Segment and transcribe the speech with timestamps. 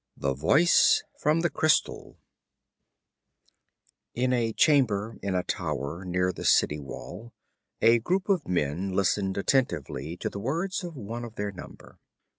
[0.15, 2.17] 5 The Voice from the Crystal
[4.15, 7.33] In a chamber in a tower near the city wall
[7.83, 11.99] a group of men listened attentively to the words of one of their number.